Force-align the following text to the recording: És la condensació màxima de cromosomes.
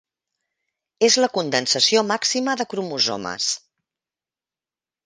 És 1.07 1.17
la 1.23 1.29
condensació 1.35 2.03
màxima 2.13 2.57
de 2.63 2.69
cromosomes. 2.73 3.53